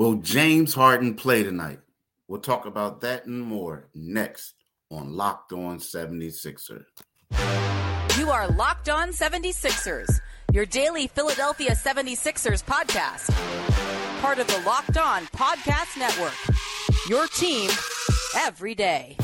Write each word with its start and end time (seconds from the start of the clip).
Will 0.00 0.14
James 0.14 0.72
Harden 0.72 1.12
play 1.12 1.42
tonight? 1.42 1.80
We'll 2.26 2.40
talk 2.40 2.64
about 2.64 3.02
that 3.02 3.26
and 3.26 3.42
more 3.42 3.90
next 3.94 4.54
on 4.90 5.12
Locked 5.12 5.52
On 5.52 5.76
76ers. 5.78 6.86
You 8.18 8.30
are 8.30 8.48
Locked 8.48 8.88
On 8.88 9.10
76ers, 9.10 10.08
your 10.54 10.64
daily 10.64 11.06
Philadelphia 11.06 11.72
76ers 11.72 12.64
podcast. 12.64 13.30
Part 14.22 14.38
of 14.38 14.46
the 14.46 14.62
Locked 14.64 14.96
On 14.96 15.24
Podcast 15.36 15.98
Network. 15.98 16.32
Your 17.06 17.26
team 17.26 17.70
every 18.36 18.74
day. 18.74 19.18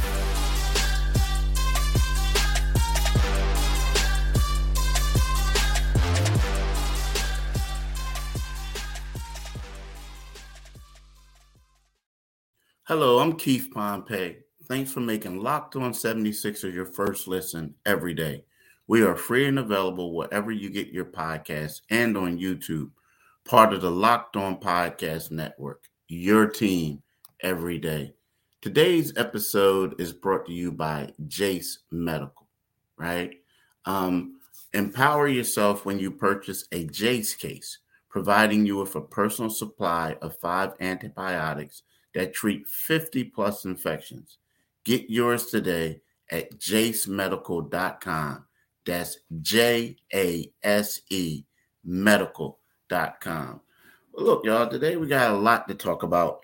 Hello, 12.88 13.18
I'm 13.18 13.32
Keith 13.32 13.68
Pompey. 13.74 14.36
Thanks 14.68 14.92
for 14.92 15.00
making 15.00 15.42
Locked 15.42 15.74
On 15.74 15.90
76ers 15.90 16.72
your 16.72 16.86
first 16.86 17.26
listen 17.26 17.74
every 17.84 18.14
day. 18.14 18.44
We 18.86 19.02
are 19.02 19.16
free 19.16 19.48
and 19.48 19.58
available 19.58 20.14
wherever 20.14 20.52
you 20.52 20.70
get 20.70 20.90
your 20.92 21.06
podcasts 21.06 21.80
and 21.90 22.16
on 22.16 22.38
YouTube, 22.38 22.92
part 23.44 23.72
of 23.72 23.80
the 23.80 23.90
Locked 23.90 24.36
On 24.36 24.60
Podcast 24.60 25.32
Network, 25.32 25.88
your 26.06 26.46
team 26.46 27.02
every 27.40 27.78
day. 27.78 28.14
Today's 28.62 29.12
episode 29.16 30.00
is 30.00 30.12
brought 30.12 30.46
to 30.46 30.52
you 30.52 30.70
by 30.70 31.12
Jase 31.26 31.80
Medical, 31.90 32.46
right? 32.96 33.34
Um, 33.84 34.38
empower 34.74 35.26
yourself 35.26 35.84
when 35.84 35.98
you 35.98 36.12
purchase 36.12 36.68
a 36.70 36.84
Jase 36.84 37.34
case, 37.34 37.78
providing 38.08 38.64
you 38.64 38.76
with 38.76 38.94
a 38.94 39.00
personal 39.00 39.50
supply 39.50 40.16
of 40.22 40.38
five 40.38 40.74
antibiotics 40.78 41.82
that 42.16 42.32
treat 42.32 42.66
50 42.66 43.24
plus 43.24 43.66
infections. 43.66 44.38
Get 44.86 45.10
yours 45.10 45.46
today 45.46 46.00
at 46.30 46.58
jasemedical.com. 46.58 48.44
That's 48.86 49.18
J 49.42 49.96
A 50.14 50.50
S 50.62 51.02
E 51.10 51.44
medical.com. 51.84 53.60
Look, 54.14 54.46
y'all, 54.46 54.66
today 54.66 54.96
we 54.96 55.06
got 55.08 55.32
a 55.32 55.36
lot 55.36 55.68
to 55.68 55.74
talk 55.74 56.04
about. 56.04 56.40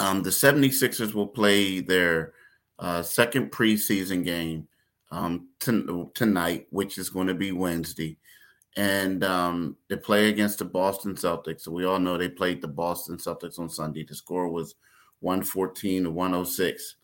Um, 0.00 0.24
the 0.24 0.30
76ers 0.30 1.14
will 1.14 1.28
play 1.28 1.78
their 1.78 2.32
uh, 2.80 3.02
second 3.02 3.52
preseason 3.52 4.24
game 4.24 4.66
um, 5.12 5.50
t- 5.60 6.08
tonight, 6.14 6.66
which 6.70 6.98
is 6.98 7.10
going 7.10 7.28
to 7.28 7.34
be 7.34 7.52
Wednesday. 7.52 8.18
And 8.76 9.24
um, 9.24 9.76
they 9.88 9.96
play 9.96 10.28
against 10.28 10.58
the 10.58 10.64
Boston 10.64 11.14
Celtics. 11.14 11.62
So 11.62 11.72
we 11.72 11.84
all 11.84 11.98
know 11.98 12.16
they 12.16 12.28
played 12.28 12.62
the 12.62 12.68
Boston 12.68 13.16
Celtics 13.16 13.58
on 13.58 13.68
Sunday. 13.68 14.04
The 14.04 14.14
score 14.14 14.48
was 14.48 14.76
114 15.20 16.04
to 16.04 16.10
106. 16.10 16.96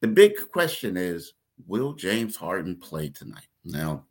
The 0.00 0.08
big 0.08 0.32
question 0.50 0.96
is 0.96 1.34
will 1.66 1.92
James 1.92 2.36
Harden 2.36 2.76
play 2.76 3.08
tonight? 3.08 3.46
Now, 3.64 4.04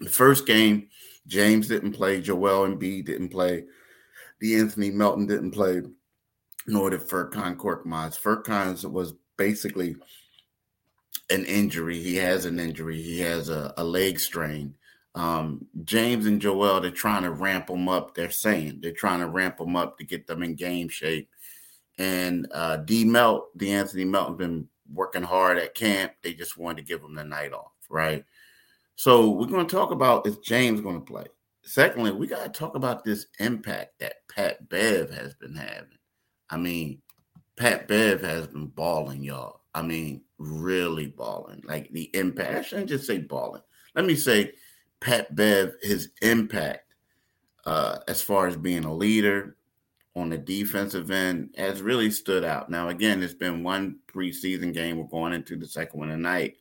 the 0.00 0.10
first 0.10 0.46
game, 0.46 0.88
James 1.26 1.68
didn't 1.68 1.92
play, 1.92 2.20
Joel 2.20 2.68
Embiid 2.68 3.06
didn't 3.06 3.30
play, 3.30 3.64
the 4.40 4.56
Anthony 4.56 4.90
Melton 4.90 5.26
didn't 5.26 5.52
play, 5.52 5.82
nor 6.66 6.90
did 6.90 7.00
Furkan 7.00 7.56
Korkmaz. 7.56 8.20
Furkan 8.20 8.84
was 8.90 9.14
basically 9.36 9.96
an 11.30 11.44
injury. 11.46 11.98
He 12.02 12.16
has 12.16 12.44
an 12.44 12.58
injury. 12.58 13.00
He 13.00 13.20
has 13.20 13.48
a, 13.48 13.72
a 13.76 13.84
leg 13.84 14.20
strain. 14.20 14.74
Um, 15.14 15.66
James 15.84 16.26
and 16.26 16.40
Joel, 16.40 16.80
they're 16.80 16.90
trying 16.90 17.22
to 17.22 17.30
ramp 17.30 17.68
them 17.68 17.88
up. 17.88 18.14
They're 18.14 18.30
saying 18.30 18.80
they're 18.80 18.92
trying 18.92 19.20
to 19.20 19.28
ramp 19.28 19.58
them 19.58 19.76
up 19.76 19.96
to 19.98 20.04
get 20.04 20.26
them 20.26 20.42
in 20.42 20.54
game 20.54 20.88
shape. 20.88 21.30
And 21.98 22.48
uh, 22.52 22.78
D 22.78 23.04
Melt, 23.04 23.56
the 23.56 23.72
Anthony 23.72 24.04
Melton, 24.04 24.36
been 24.36 24.68
working 24.92 25.22
hard 25.22 25.58
at 25.58 25.74
camp. 25.74 26.12
They 26.22 26.34
just 26.34 26.56
wanted 26.56 26.78
to 26.78 26.88
give 26.88 27.02
him 27.02 27.14
the 27.14 27.24
night 27.24 27.52
off, 27.52 27.72
right? 27.88 28.24
So 28.96 29.30
we're 29.30 29.46
going 29.46 29.66
to 29.66 29.74
talk 29.74 29.92
about 29.92 30.26
is 30.26 30.38
James 30.38 30.80
going 30.80 31.00
to 31.00 31.04
play. 31.04 31.26
Secondly, 31.62 32.12
we 32.12 32.26
got 32.26 32.42
to 32.42 32.50
talk 32.50 32.74
about 32.74 33.04
this 33.04 33.26
impact 33.38 33.98
that 34.00 34.28
Pat 34.28 34.68
Bev 34.68 35.10
has 35.10 35.34
been 35.34 35.54
having. 35.54 35.98
I 36.50 36.56
mean, 36.56 37.00
Pat 37.56 37.88
Bev 37.88 38.20
has 38.20 38.48
been 38.48 38.66
balling, 38.66 39.22
y'all. 39.22 39.60
I 39.74 39.82
mean, 39.82 40.22
really 40.38 41.06
balling. 41.06 41.62
Like 41.64 41.90
the 41.90 42.10
impact. 42.14 42.54
I 42.54 42.62
shouldn't 42.62 42.88
just 42.88 43.06
say 43.06 43.18
balling. 43.18 43.62
Let 43.94 44.04
me 44.04 44.14
say 44.14 44.52
Pat 45.04 45.36
Bev, 45.36 45.74
his 45.82 46.10
impact 46.22 46.94
uh, 47.66 47.98
as 48.08 48.22
far 48.22 48.46
as 48.46 48.56
being 48.56 48.84
a 48.84 48.94
leader 48.94 49.56
on 50.16 50.30
the 50.30 50.38
defensive 50.38 51.10
end 51.10 51.54
has 51.58 51.82
really 51.82 52.10
stood 52.10 52.42
out. 52.42 52.70
Now, 52.70 52.88
again, 52.88 53.22
it's 53.22 53.34
been 53.34 53.62
one 53.62 53.98
preseason 54.06 54.72
game. 54.72 54.96
We're 54.96 55.04
going 55.04 55.34
into 55.34 55.56
the 55.56 55.66
second 55.66 56.00
one 56.00 56.08
tonight. 56.08 56.56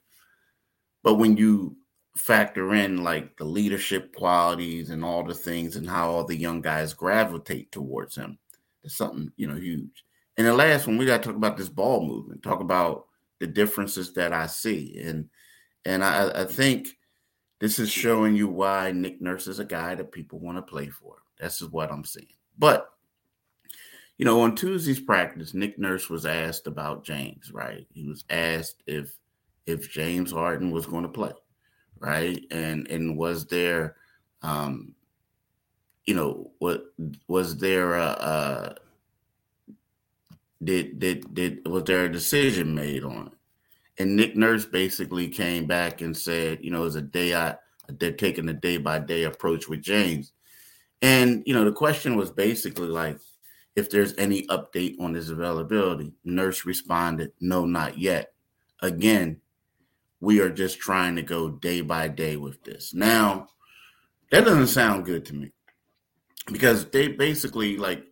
But 1.04 1.16
when 1.16 1.38
you 1.38 1.78
factor 2.18 2.74
in 2.74 3.02
like 3.04 3.38
the 3.38 3.46
leadership 3.46 4.14
qualities 4.14 4.90
and 4.90 5.06
all 5.06 5.24
the 5.24 5.34
things 5.34 5.78
and 5.78 5.90
how 5.90 6.12
all 6.12 6.26
the 6.26 6.36
young 6.36 6.60
guys 6.62 6.94
gravitate 6.94 7.72
towards 7.72 8.16
him, 8.16 8.38
it's 8.84 8.98
something, 8.98 9.32
you 9.38 9.48
know, 9.48 9.56
huge. 9.56 10.04
And 10.36 10.46
the 10.46 10.54
last 10.54 10.86
one, 10.86 10.98
we 10.98 11.06
got 11.06 11.24
to 11.24 11.30
talk 11.30 11.38
about 11.38 11.56
this 11.56 11.70
ball 11.70 12.06
movement, 12.06 12.44
talk 12.44 12.60
about 12.60 13.06
the 13.40 13.48
differences 13.48 14.12
that 14.14 14.34
I 14.34 14.48
see. 14.48 15.00
And 15.02 15.30
and 15.86 16.04
I, 16.04 16.42
I 16.42 16.46
think 16.46 16.98
this 17.60 17.80
is 17.80 17.92
showing 17.92 18.36
you 18.36 18.48
why 18.48 18.92
Nick 18.92 19.22
Nurse 19.22 19.48
is 19.48 19.60
a 19.60 19.66
guy 19.66 19.96
that 19.96 20.12
people 20.12 20.40
want 20.40 20.58
to 20.58 20.62
play 20.62 20.90
for. 20.90 21.18
This 21.40 21.62
is 21.62 21.70
what 21.70 21.92
I'm 21.92 22.06
seeing. 22.06 22.28
But 22.58 22.90
you 24.18 24.26
know, 24.26 24.42
on 24.42 24.56
Tuesday's 24.56 25.00
practice, 25.00 25.54
Nick 25.54 25.80
Nurse 25.80 26.10
was 26.10 26.26
asked 26.26 26.68
about 26.68 27.04
James, 27.04 27.52
right? 27.52 27.88
He 27.94 28.08
was 28.08 28.24
asked 28.30 28.84
if 28.86 29.16
if 29.66 29.92
James 29.92 30.32
Harden 30.32 30.72
was 30.72 30.86
going 30.86 31.04
to 31.04 31.10
play, 31.10 31.32
right? 32.00 32.44
And 32.52 32.88
and 32.90 33.18
was 33.18 33.46
there 33.48 33.96
um 34.42 34.94
you 36.06 36.14
know, 36.14 36.52
what 36.60 36.86
was 37.28 37.58
there 37.58 37.96
a, 37.96 38.06
a 38.06 38.76
did 40.64 41.00
did 41.00 41.34
did 41.34 41.68
was 41.68 41.84
there 41.86 42.06
a 42.06 42.12
decision 42.12 42.76
made 42.76 43.04
on 43.04 43.28
it? 43.28 43.34
And 43.98 44.16
Nick 44.16 44.36
Nurse 44.36 44.66
basically 44.66 45.30
came 45.30 45.66
back 45.66 46.02
and 46.02 46.16
said, 46.16 46.60
you 46.62 46.72
know, 46.72 46.86
it's 46.86 46.96
a 46.96 47.02
day 47.02 47.36
I 47.36 47.56
they're 48.00 48.14
taking 48.14 48.48
a 48.50 48.54
day 48.54 48.78
by 48.78 49.00
day 49.00 49.24
approach 49.24 49.68
with 49.68 49.82
James. 49.82 50.32
And 51.02 51.44
you 51.46 51.54
know, 51.54 51.66
the 51.66 51.72
question 51.72 52.16
was 52.16 52.32
basically 52.32 52.88
like, 52.88 53.18
if 53.76 53.90
there's 53.90 54.14
any 54.18 54.46
update 54.48 55.00
on 55.00 55.14
his 55.14 55.30
availability. 55.30 56.14
Nurse 56.24 56.66
responded, 56.66 57.32
No, 57.40 57.66
not 57.66 57.98
yet. 57.98 58.34
Again, 58.82 59.40
we 60.20 60.40
are 60.40 60.50
just 60.50 60.80
trying 60.80 61.16
to 61.16 61.22
go 61.22 61.50
day 61.50 61.82
by 61.82 62.08
day 62.08 62.38
with 62.38 62.64
this. 62.64 62.94
Now, 62.94 63.48
that 64.32 64.46
doesn't 64.46 64.68
sound 64.68 65.06
good 65.06 65.26
to 65.26 65.36
me 65.36 65.52
because 66.52 66.90
they 66.90 67.08
basically 67.08 67.78
like 67.78 68.06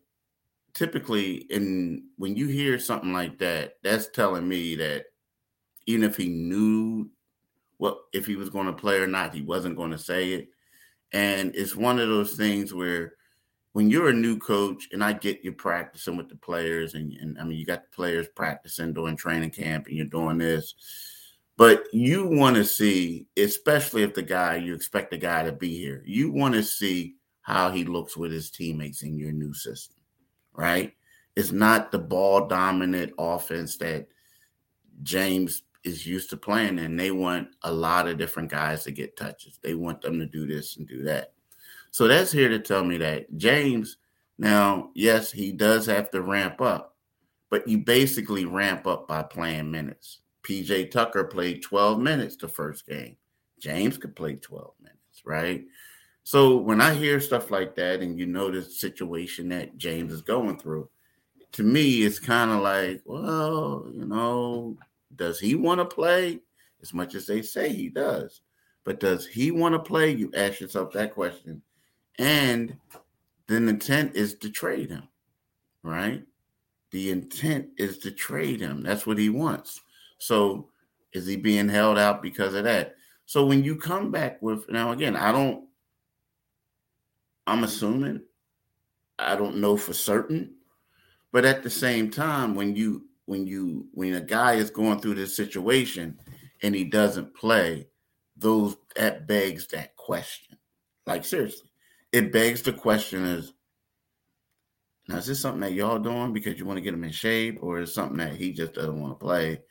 typically 0.74 1.46
in 1.50 2.04
when 2.18 2.36
you 2.36 2.48
hear 2.48 2.80
something 2.80 3.14
like 3.14 3.38
that, 3.40 3.76
that's 3.84 4.08
telling 4.10 4.48
me 4.48 4.76
that 4.76 5.06
even 5.86 6.04
if 6.04 6.16
he 6.18 6.30
knew 6.30 7.10
what 7.78 7.98
if 8.14 8.26
he 8.26 8.36
was 8.36 8.50
going 8.50 8.68
to 8.68 8.74
play 8.74 9.00
or 9.00 9.08
not, 9.08 9.34
he 9.34 9.42
wasn't 9.42 9.78
going 9.78 9.92
to 9.92 9.98
say 9.98 10.34
it. 10.34 10.50
And 11.14 11.54
it's 11.56 11.76
one 11.76 12.00
of 12.00 12.08
those 12.08 12.36
things 12.36 12.74
where 12.74 13.14
when 13.74 13.90
you're 13.90 14.10
a 14.10 14.14
new 14.14 14.38
coach, 14.38 14.90
and 14.92 15.04
I 15.04 15.14
get 15.14 15.44
you 15.44 15.54
practicing 15.54 16.18
with 16.18 16.30
the 16.30 16.36
players, 16.36 16.94
and, 16.94 17.14
and 17.14 17.40
I 17.40 17.44
mean, 17.44 17.58
you 17.58 17.66
got 17.66 17.84
the 17.84 17.96
players 17.96 18.28
practicing 18.36 18.94
during 18.94 19.16
training 19.16 19.52
camp, 19.52 19.88
and 19.88 19.96
you're 19.96 20.06
doing 20.06 20.38
this, 20.38 20.76
but 21.58 21.86
you 21.94 22.28
want 22.28 22.56
to 22.58 22.66
see, 22.66 23.28
especially 23.38 24.04
if 24.04 24.14
the 24.14 24.22
guy 24.22 24.56
you 24.56 24.74
expect 24.74 25.12
the 25.12 25.18
guy 25.18 25.44
to 25.44 25.52
be 25.52 25.78
here, 25.78 26.04
you 26.06 26.32
want 26.32 26.54
to 26.56 26.64
see 26.64 27.16
how 27.42 27.72
he 27.72 27.84
looks 27.84 28.18
with 28.18 28.32
his 28.32 28.52
teammates 28.52 29.04
in 29.04 29.18
your 29.18 29.32
new 29.32 29.54
system, 29.54 29.98
right? 30.54 30.94
It's 31.36 31.52
not 31.52 31.92
the 31.92 32.00
ball 32.00 32.48
dominant 32.48 33.14
offense 33.18 33.78
that 33.78 34.08
James 35.04 35.64
is 35.84 36.06
used 36.06 36.30
to 36.30 36.38
playing, 36.38 36.80
and 36.80 37.00
they 37.00 37.12
want 37.12 37.50
a 37.64 37.72
lot 37.72 38.08
of 38.08 38.18
different 38.18 38.50
guys 38.50 38.84
to 38.84 38.92
get 38.92 39.18
touches. 39.18 39.60
They 39.62 39.74
want 39.74 40.02
them 40.02 40.20
to 40.20 40.26
do 40.26 40.46
this 40.46 40.78
and 40.78 40.88
do 40.88 41.04
that. 41.04 41.34
So 41.92 42.08
that's 42.08 42.32
here 42.32 42.50
to 42.50 42.60
tell 42.60 42.84
me 42.84 42.98
that 42.98 43.36
James, 43.38 43.98
now, 44.38 44.92
yes, 44.96 45.32
he 45.32 45.52
does 45.52 45.86
have 45.88 46.10
to 46.12 46.22
ramp 46.22 46.62
up, 46.62 46.96
but 47.50 47.68
you 47.68 47.80
basically 47.80 48.46
ramp 48.46 48.88
up 48.88 49.08
by 49.08 49.24
playing 49.24 49.70
minutes. 49.70 50.22
PJ 50.44 50.92
Tucker 50.92 51.26
played 51.26 51.62
12 51.62 52.00
minutes 52.00 52.36
the 52.36 52.48
first 52.48 52.88
game. 52.88 53.18
James 53.60 53.98
could 53.98 54.16
play 54.16 54.36
12 54.36 54.74
minutes, 54.82 55.22
right? 55.26 55.66
So 56.24 56.58
when 56.58 56.82
I 56.82 56.94
hear 56.94 57.20
stuff 57.20 57.52
like 57.52 57.76
that 57.76 58.02
and 58.02 58.18
you 58.18 58.26
know 58.26 58.50
the 58.50 58.62
situation 58.62 59.50
that 59.50 59.78
James 59.78 60.14
is 60.14 60.22
going 60.22 60.58
through, 60.58 60.90
to 61.54 61.64
me, 61.64 62.04
it's 62.04 62.20
kind 62.20 62.52
of 62.52 62.62
like, 62.62 63.02
well, 63.06 63.86
you 63.94 64.06
know, 64.06 64.78
does 65.16 65.40
he 65.40 65.56
want 65.56 65.80
to 65.80 65.86
play 65.86 66.40
as 66.82 66.94
much 66.94 67.16
as 67.16 67.28
they 67.28 67.42
say 67.42 67.70
he 67.70 67.90
does? 67.90 68.42
But 68.84 69.00
does 69.00 69.28
he 69.28 69.52
want 69.52 69.74
to 69.74 69.80
play? 69.80 70.12
You 70.12 70.32
ask 70.36 70.60
yourself 70.60 70.92
that 70.94 71.14
question 71.14 71.62
and 72.18 72.76
the 73.48 73.58
intent 73.58 74.16
is 74.16 74.36
to 74.36 74.50
trade 74.50 74.90
him, 74.90 75.08
right? 75.84 76.24
the 76.92 77.10
intent 77.10 77.70
is 77.78 77.98
to 78.00 78.12
trade 78.12 78.60
him. 78.60 78.84
That's 78.84 79.08
what 79.08 79.18
he 79.18 79.30
wants. 79.30 79.82
So 80.18 80.70
is 81.14 81.26
he 81.26 81.38
being 81.38 81.70
held 81.70 81.98
out 81.98 82.22
because 82.22 82.54
of 82.54 82.66
that? 82.66 82.96
So 83.26 83.46
when 83.46 83.64
you 83.64 83.78
come 83.78 84.12
back 84.12 84.42
with 84.42 84.70
now 84.70 84.92
again, 84.92 85.16
I 85.16 85.32
don't 85.32 85.66
I'm 87.48 87.64
assuming 87.64 88.22
I 89.18 89.36
don't 89.36 89.58
know 89.58 89.78
for 89.78 89.94
certain, 89.94 90.56
but 91.32 91.46
at 91.46 91.64
the 91.64 91.70
same 91.70 92.12
time, 92.12 92.56
when 92.56 92.76
you 92.76 93.08
when 93.32 93.48
you 93.48 93.88
when 93.94 94.14
a 94.14 94.20
guy 94.20 94.56
is 94.56 94.70
going 94.70 95.00
through 95.00 95.16
this 95.16 95.38
situation 95.38 96.20
and 96.62 96.76
he 96.76 96.84
doesn't 96.84 97.34
play, 97.34 97.88
those 98.36 98.76
that 98.98 99.26
begs 99.26 99.68
that 99.68 99.96
question. 99.96 100.58
Like 101.08 101.24
seriously, 101.24 101.70
it 102.12 102.34
begs 102.34 102.62
the 102.62 102.74
question: 102.74 103.24
Is 103.24 103.54
now 105.08 105.16
is 105.16 105.28
this 105.28 105.40
something 105.40 105.62
that 105.62 105.72
y'all 105.72 105.98
doing 105.98 106.34
because 106.34 106.60
you 106.60 106.66
want 106.66 106.76
to 106.76 106.82
get 106.82 106.94
him 106.94 107.06
in 107.06 107.12
shape, 107.12 107.60
or 107.62 107.80
is 107.80 107.94
something 107.94 108.18
that 108.18 108.36
he 108.36 108.52
just 108.52 108.74
doesn't 108.74 109.00
want 109.00 109.18
to 109.18 109.26
play, 109.26 109.62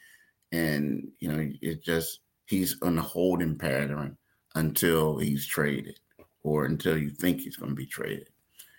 and 0.53 1.09
you 1.19 1.31
know 1.31 1.51
it 1.61 1.85
just 1.85 2.21
he's 2.47 2.79
on 2.81 2.97
a 2.97 3.03
holding 3.03 3.59
pattern 3.59 4.17
until 4.55 5.19
he's 5.19 5.47
traded 5.47 6.01
or 6.45 6.65
until 6.65 6.97
you 6.97 7.11
think 7.11 7.43
he's 7.43 7.57
going 7.57 7.73
to 7.73 7.77
be 7.77 7.87
traded. 7.87 8.31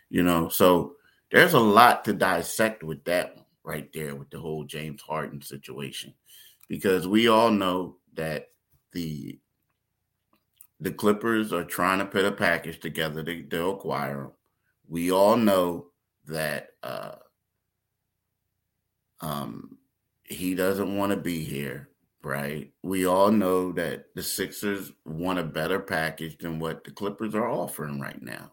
You 0.10 0.24
know, 0.24 0.50
so 0.50 0.96
there's 1.32 1.54
a 1.54 1.60
lot 1.60 2.04
to 2.06 2.14
dissect 2.14 2.82
with 2.82 3.04
that 3.04 3.36
one 3.36 3.41
right 3.64 3.92
there 3.94 4.16
with 4.16 4.30
the 4.30 4.40
whole 4.40 4.64
James 4.64 5.02
Harden 5.02 5.42
situation 5.42 6.14
because 6.68 7.08
we 7.08 7.28
all 7.28 7.52
know 7.52 7.98
that 8.14 8.48
the 8.94 9.40
the 10.80 10.92
Clippers 10.92 11.54
are 11.54 11.64
trying 11.64 12.00
to 12.00 12.06
put 12.06 12.26
a 12.26 12.32
package 12.32 12.80
together 12.80 13.22
to, 13.24 13.44
to 13.44 13.68
acquire 13.68 14.22
him. 14.22 14.32
We 14.88 15.12
all 15.12 15.38
know 15.38 15.88
that 16.26 16.70
uh, 16.82 17.16
um, 19.22 19.78
he 20.24 20.56
doesn't 20.56 20.98
want 20.98 21.12
to 21.12 21.18
be 21.18 21.44
here, 21.44 21.90
right? 22.24 22.72
We 22.82 23.06
all 23.06 23.32
know 23.32 23.72
that 23.74 24.06
the 24.16 24.24
Sixers 24.24 24.92
want 25.06 25.38
a 25.38 25.44
better 25.44 25.80
package 25.80 26.40
than 26.40 26.58
what 26.58 26.84
the 26.84 26.92
Clippers 26.92 27.36
are 27.36 27.48
offering 27.48 28.00
right 28.00 28.22
now. 28.22 28.52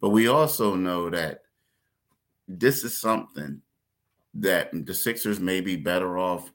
But 0.00 0.10
we 0.10 0.28
also 0.28 0.74
know 0.76 1.10
that 1.10 1.42
this 2.48 2.84
is 2.84 3.00
something 3.00 3.60
that 4.40 4.70
the 4.72 4.94
Sixers 4.94 5.40
may 5.40 5.60
be 5.60 5.76
better 5.76 6.18
off 6.18 6.52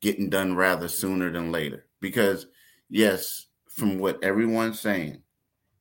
getting 0.00 0.30
done 0.30 0.56
rather 0.56 0.88
sooner 0.88 1.30
than 1.30 1.52
later. 1.52 1.86
Because, 2.00 2.46
yes, 2.88 3.46
from 3.68 3.98
what 3.98 4.22
everyone's 4.22 4.80
saying, 4.80 5.22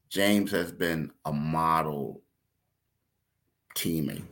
James 0.10 0.52
has 0.52 0.72
been 0.72 1.12
a 1.26 1.32
model 1.32 2.22
teammate. 3.76 4.24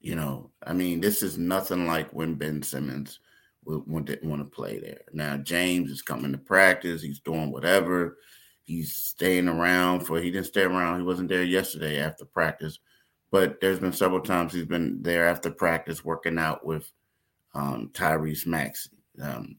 You 0.00 0.16
know, 0.16 0.50
I 0.66 0.72
mean, 0.74 1.00
this 1.00 1.22
is 1.22 1.38
nothing 1.38 1.86
like 1.86 2.10
when 2.10 2.34
Ben 2.34 2.62
Simmons 2.62 3.20
didn't 3.66 4.28
want 4.28 4.40
to 4.40 4.44
play 4.44 4.78
there. 4.78 5.00
Now, 5.12 5.38
James 5.38 5.90
is 5.90 6.02
coming 6.02 6.32
to 6.32 6.38
practice. 6.38 7.00
He's 7.00 7.20
doing 7.20 7.50
whatever. 7.50 8.18
He's 8.62 8.94
staying 8.94 9.48
around 9.48 10.00
for, 10.00 10.20
he 10.20 10.30
didn't 10.30 10.46
stay 10.46 10.62
around. 10.62 11.00
He 11.00 11.06
wasn't 11.06 11.30
there 11.30 11.42
yesterday 11.42 12.00
after 12.00 12.24
practice 12.24 12.78
but 13.34 13.60
there's 13.60 13.80
been 13.80 13.92
several 13.92 14.20
times 14.20 14.52
he's 14.52 14.64
been 14.64 15.02
there 15.02 15.26
after 15.26 15.50
practice 15.50 16.04
working 16.04 16.38
out 16.38 16.64
with 16.64 16.88
um, 17.52 17.90
Tyrese 17.92 18.46
Maxey. 18.46 18.90
Um, 19.20 19.56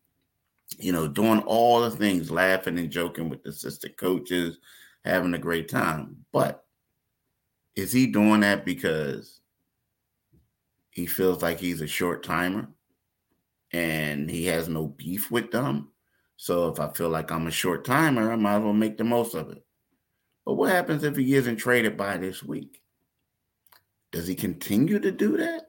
you 0.77 0.94
know, 0.94 1.10
doing 1.10 1.42
all 1.42 1.81
the 1.81 1.92
things, 1.92 2.31
laughing 2.31 2.80
and 2.80 2.89
joking 2.89 3.27
with 3.27 3.44
the 3.44 3.50
assistant 3.50 3.98
coaches, 3.98 4.60
having 5.04 5.33
a 5.33 5.38
great 5.38 5.68
time. 5.68 6.16
But 6.31 6.63
is 7.75 7.92
he 7.92 8.07
doing 8.07 8.39
that 8.39 8.63
because 8.63 9.42
he 10.92 11.06
feels 11.06 11.42
like 11.42 11.60
he's 11.60 11.81
a 11.81 11.88
short 11.88 12.24
timer 12.24 12.69
and 13.74 14.30
he 14.30 14.45
has 14.45 14.69
no 14.69 14.88
beef 14.88 15.30
with 15.30 15.51
them? 15.51 15.89
So 16.38 16.69
if 16.69 16.80
I 16.80 16.88
feel 16.94 17.10
like 17.10 17.30
I'm 17.30 17.48
a 17.48 17.51
short 17.51 17.83
timer, 17.83 18.31
I 18.31 18.38
might 18.38 18.56
as 18.56 18.63
well 18.63 18.71
make 18.71 18.98
the 18.98 19.04
most 19.04 19.36
of 19.36 19.50
it. 19.50 19.66
But 20.45 20.54
what 20.54 20.71
happens 20.71 21.04
if 21.04 21.18
he 21.18 21.36
isn't 21.36 21.57
traded 21.57 21.98
by 21.98 22.16
this 22.16 22.42
week? 22.42 22.81
Does 24.15 24.27
he 24.27 24.33
continue 24.33 24.97
to 24.97 25.12
do 25.12 25.35
that? 25.35 25.67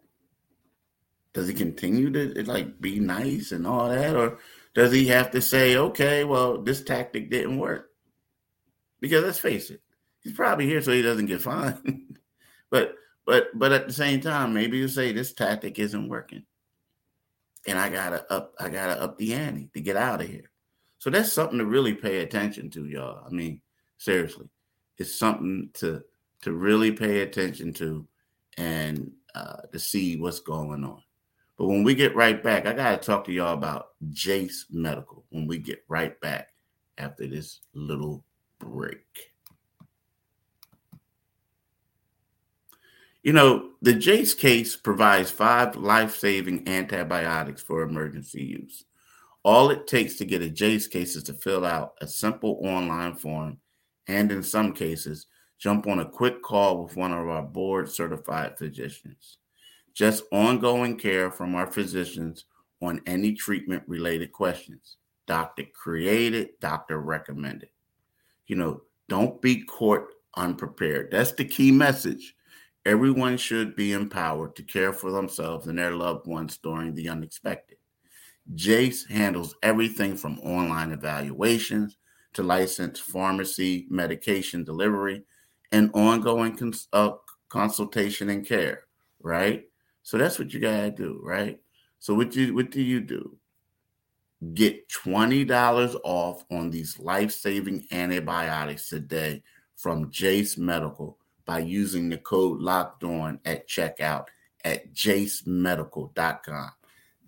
Does 1.32 1.48
he 1.48 1.52
continue 1.52 2.12
to 2.12 2.44
like 2.44 2.81
be 2.81 3.00
nice 3.00 3.50
and 3.50 3.66
all 3.66 3.88
that, 3.88 4.14
or 4.14 4.38
does 4.72 4.93
he 4.93 5.08
have 5.08 5.32
to 5.32 5.40
say, 5.40 5.76
okay, 5.76 6.22
well, 6.22 6.62
this 6.62 6.81
tactic 6.84 7.28
didn't 7.28 7.58
work? 7.58 7.90
Because 9.00 9.25
let's 9.25 9.40
face 9.40 9.70
it, 9.70 9.81
he's 10.20 10.32
probably 10.32 10.64
here 10.64 10.81
so 10.81 10.93
he 10.93 11.02
doesn't 11.02 11.26
get 11.26 11.43
fined. 11.43 12.20
but 12.70 12.94
but 13.26 13.48
but 13.52 13.72
at 13.72 13.88
the 13.88 13.93
same 13.93 14.20
time, 14.20 14.54
maybe 14.54 14.78
you 14.78 14.87
say 14.87 15.10
this 15.10 15.32
tactic 15.32 15.81
isn't 15.81 16.08
working, 16.08 16.44
and 17.66 17.81
I 17.81 17.88
gotta 17.88 18.32
up 18.32 18.54
I 18.60 18.69
gotta 18.69 19.02
up 19.02 19.19
the 19.19 19.34
ante 19.34 19.70
to 19.75 19.81
get 19.81 19.96
out 19.96 20.20
of 20.20 20.28
here. 20.28 20.52
So 20.99 21.10
that's 21.10 21.32
something 21.32 21.58
to 21.58 21.66
really 21.66 21.94
pay 21.94 22.20
attention 22.20 22.70
to, 22.70 22.87
y'all. 22.87 23.26
I 23.26 23.31
mean, 23.31 23.60
seriously, 23.99 24.49
it's 24.99 25.19
something 25.19 25.70
to 25.75 26.04
to 26.42 26.52
really 26.52 26.92
pay 26.92 27.22
attention 27.22 27.72
to 27.72 28.06
and 28.56 29.12
uh, 29.35 29.62
to 29.73 29.79
see 29.79 30.17
what's 30.17 30.41
going 30.41 30.85
on. 30.85 31.03
But 31.58 31.67
when 31.67 31.85
we 31.85 31.94
get 31.94 32.14
right 32.14 32.43
back, 32.43 32.67
I 32.67 32.73
got 32.73 32.91
to 33.00 33.06
talk 33.06 33.25
to 33.25 33.32
y'all 33.32 33.55
about 33.55 33.88
Jase 34.11 34.67
Medical 34.70 35.25
when 35.31 35.47
we 35.47 35.58
get 35.58 35.85
right 35.88 36.19
back 36.20 36.49
after 36.99 37.26
this 37.26 37.61
little 37.73 38.25
break. 38.58 39.32
You 43.23 43.32
know, 43.32 43.70
the 43.82 43.94
Jase 43.94 44.35
case 44.35 44.76
provides 44.76 45.31
five 45.31 45.76
life 45.76 46.17
saving 46.17 46.69
antibiotics 46.69 47.62
for 47.62 47.82
emergency 47.82 48.44
use. 48.44 48.85
All 49.43 49.70
it 49.70 49.87
takes 49.87 50.17
to 50.17 50.25
get 50.25 50.43
a 50.43 50.50
Jase 50.50 50.87
case 50.87 51.17
is 51.17 51.25
to 51.25 51.32
fill 51.32 51.64
out 51.64 51.94
a 52.00 52.06
simple 52.06 52.61
online 52.62 53.14
form 53.14 53.59
and, 54.06 54.31
in 54.31 54.43
some 54.43 54.73
cases, 54.73 55.26
jump 55.58 55.87
on 55.87 56.00
a 56.00 56.08
quick 56.08 56.43
call 56.43 56.85
with 56.85 56.97
one 56.97 57.12
of 57.12 57.29
our 57.29 57.43
board 57.43 57.91
certified 57.91 58.58
physicians. 58.58 59.38
Just 59.94 60.25
ongoing 60.31 60.99
care 60.99 61.31
from 61.31 61.55
our 61.55 61.70
physicians 61.70 62.44
on 62.82 63.00
any 63.06 63.32
treatment 63.32 63.82
related 63.87 64.32
questions. 64.32 64.97
Doctor 65.26 65.64
created, 65.75 66.50
doctor 66.61 67.00
recommended. 67.00 67.70
You 68.47 68.56
know, 68.56 68.82
don't 69.08 69.41
be 69.41 69.64
caught 69.64 70.06
unprepared. 70.37 71.11
That's 71.11 71.32
the 71.32 71.44
key 71.44 71.73
message. 71.73 72.35
Everyone 72.85 73.37
should 73.37 73.75
be 73.75 73.93
empowered 73.93 74.55
to 74.56 74.62
care 74.62 74.93
for 74.93 75.11
themselves 75.11 75.67
and 75.67 75.78
their 75.78 75.92
loved 75.92 76.26
ones 76.26 76.59
during 76.59 76.95
the 76.95 77.09
unexpected. 77.09 77.78
Jase 78.54 79.04
handles 79.07 79.57
everything 79.62 80.16
from 80.16 80.38
online 80.40 80.92
evaluations 80.92 81.97
to 82.35 82.45
licensed 82.45 83.02
pharmacy 83.02 83.87
medication 83.90 84.62
delivery 84.62 85.25
and 85.73 85.90
ongoing 85.94 86.56
cons- 86.56 86.88
uh, 86.92 87.12
consultation 87.49 88.30
and 88.30 88.46
care, 88.46 88.85
right? 89.20 89.64
So 90.02 90.18
that's 90.18 90.38
what 90.38 90.52
you 90.52 90.61
gotta 90.61 90.90
do, 90.90 91.20
right? 91.23 91.58
So 91.99 92.14
what 92.14 92.35
you 92.37 92.54
what 92.54 92.70
do 92.70 92.82
you 92.82 93.00
do? 93.00 93.37
Get 94.54 94.88
twenty 94.88 95.44
dollars 95.44 95.96
off 96.04 96.44
on 96.50 96.70
these 96.70 96.99
life-saving 96.99 97.87
antibiotics 97.90 98.88
today 98.88 99.42
from 99.76 100.11
Jase 100.11 100.58
Medical 100.58 101.18
by 101.44 101.61
using 101.61 102.08
the 102.08 102.18
code 102.18 102.61
locked 102.61 103.04
on 103.04 103.40
at 103.44 103.68
checkout 103.68 104.26
at 104.64 104.92
jasemedical.com. 104.92 106.70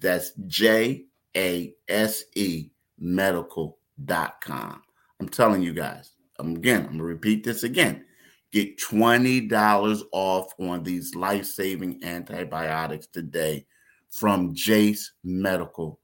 That's 0.00 0.33
J 0.47 1.04
A 1.37 1.75
S 1.88 2.25
E 2.35 2.71
medical.com. 2.99 4.83
I'm 5.21 5.28
telling 5.28 5.62
you 5.62 5.73
guys, 5.73 6.12
I'm, 6.38 6.57
again, 6.57 6.83
I'm 6.83 6.92
gonna 6.92 7.04
repeat 7.04 7.45
this 7.45 7.62
again. 7.62 8.04
Get 8.52 8.78
$20 8.78 10.02
off 10.12 10.52
on 10.59 10.83
these 10.83 11.14
life 11.14 11.45
saving 11.45 12.02
antibiotics 12.02 13.07
today 13.07 13.67
from 14.11 14.55
Jase 14.55 15.12
Medical 15.23 16.00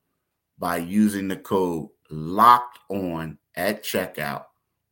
by 0.58 0.76
using 0.76 1.28
the 1.28 1.36
code 1.36 1.88
locked 2.10 2.78
on 2.90 3.38
at 3.56 3.82
checkout 3.82 4.44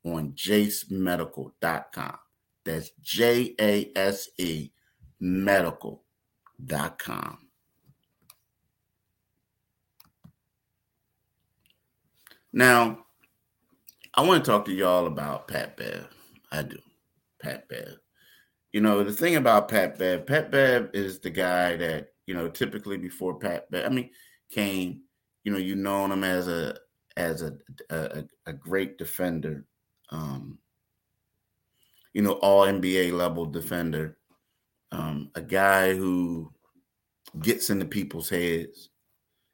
on 0.05 0.33
jasemedical.com. 0.33 2.19
That's 2.65 2.91
J 3.01 3.55
A 3.61 3.91
S 3.97 4.29
E 4.39 4.71
medical.com. 5.21 5.99
Now, 12.53 12.99
I 14.15 14.23
want 14.23 14.45
to 14.45 14.51
talk 14.51 14.67
to 14.67 14.73
y'all 14.73 15.07
about 15.07 15.49
Pat 15.49 15.77
Bev. 15.77 16.07
I 16.51 16.63
do. 16.63 16.79
Pat 17.43 17.69
Bev. 17.69 17.97
You 18.73 18.81
know, 18.81 19.05
the 19.05 19.13
thing 19.13 19.37
about 19.37 19.69
Pat 19.69 19.99
Bev, 19.99 20.27
Pat 20.27 20.51
Bev 20.51 20.91
is 20.95 21.19
the 21.19 21.31
guy 21.31 21.77
that, 21.77 22.09
you 22.27 22.35
know, 22.35 22.49
typically 22.49 22.97
before 22.97 23.39
Pat 23.39 23.71
Bev, 23.71 23.85
I 23.85 23.89
mean, 23.91 24.11
came, 24.51 25.03
you 25.45 25.53
know, 25.53 25.59
you 25.59 25.75
known 25.75 26.13
him 26.13 26.25
as 26.25 26.49
a 26.49 26.77
as 27.17 27.43
a 27.43 27.53
a, 27.91 28.25
a 28.47 28.53
great 28.53 28.97
defender. 28.97 29.67
Um, 30.11 30.59
you 32.15 32.23
know, 32.23 32.33
all 32.35 32.67
NBA 32.67 33.13
level 33.13 33.47
defender. 33.47 34.19
Um, 34.91 35.31
a 35.35 35.41
guy 35.41 35.95
who 35.95 36.53
gets 37.41 37.71
into 37.71 37.87
people's 37.87 38.29
heads, 38.29 38.91